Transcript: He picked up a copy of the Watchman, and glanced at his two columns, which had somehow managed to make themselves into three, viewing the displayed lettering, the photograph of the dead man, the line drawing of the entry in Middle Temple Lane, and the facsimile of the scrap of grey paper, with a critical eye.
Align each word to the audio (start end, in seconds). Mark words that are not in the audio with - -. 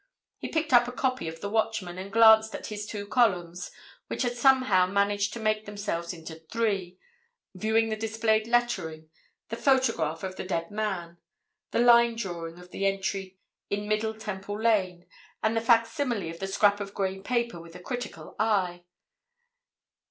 He 0.39 0.47
picked 0.47 0.73
up 0.73 0.87
a 0.87 0.91
copy 0.91 1.27
of 1.27 1.41
the 1.41 1.49
Watchman, 1.51 1.99
and 1.99 2.11
glanced 2.11 2.55
at 2.55 2.65
his 2.65 2.87
two 2.87 3.05
columns, 3.05 3.69
which 4.07 4.23
had 4.23 4.35
somehow 4.35 4.87
managed 4.87 5.31
to 5.33 5.39
make 5.39 5.67
themselves 5.67 6.11
into 6.11 6.33
three, 6.51 6.97
viewing 7.53 7.89
the 7.89 7.95
displayed 7.95 8.47
lettering, 8.47 9.11
the 9.49 9.57
photograph 9.57 10.23
of 10.23 10.37
the 10.37 10.43
dead 10.43 10.71
man, 10.71 11.19
the 11.69 11.77
line 11.77 12.15
drawing 12.15 12.57
of 12.57 12.71
the 12.71 12.87
entry 12.87 13.37
in 13.69 13.87
Middle 13.87 14.15
Temple 14.15 14.59
Lane, 14.59 15.05
and 15.43 15.55
the 15.55 15.61
facsimile 15.61 16.31
of 16.31 16.39
the 16.39 16.47
scrap 16.47 16.79
of 16.79 16.95
grey 16.95 17.19
paper, 17.19 17.61
with 17.61 17.75
a 17.75 17.79
critical 17.79 18.35
eye. 18.39 18.85